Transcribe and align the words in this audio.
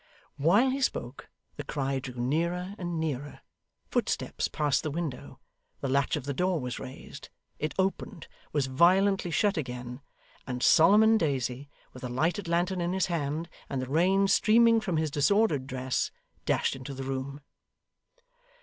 While 0.37 0.71
he 0.71 0.81
spoke 0.81 1.29
the 1.57 1.63
cry 1.63 1.99
drew 1.99 2.15
nearer 2.15 2.73
and 2.79 2.99
nearer, 2.99 3.41
footsteps 3.91 4.47
passed 4.47 4.81
the 4.81 4.89
window, 4.89 5.39
the 5.79 5.87
latch 5.89 6.15
of 6.15 6.23
the 6.25 6.33
door 6.33 6.59
was 6.59 6.79
raised, 6.79 7.29
it 7.59 7.75
opened, 7.77 8.27
was 8.51 8.65
violently 8.65 9.29
shut 9.29 9.57
again, 9.57 10.01
and 10.47 10.63
Solomon 10.63 11.19
Daisy, 11.19 11.69
with 11.93 12.03
a 12.03 12.09
lighted 12.09 12.47
lantern 12.47 12.81
in 12.81 12.93
his 12.93 13.05
hand, 13.13 13.47
and 13.69 13.79
the 13.79 13.87
rain 13.91 14.27
streaming 14.27 14.81
from 14.81 14.97
his 14.97 15.11
disordered 15.11 15.67
dress, 15.67 16.09
dashed 16.45 16.75
into 16.75 16.95
the 16.95 17.03
room. 17.03 17.41